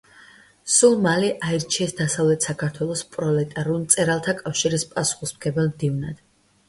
სულ 0.75 0.95
მალე 1.05 1.27
აირჩიეს 1.47 1.93
დასავლეთ 1.99 2.47
საქართველოს 2.49 3.03
პროლეტარულ 3.17 3.79
მწერალთა 3.85 4.37
კავშირის 4.41 4.87
პასუხისმგებელ 4.95 5.71
მდივნად. 5.75 6.25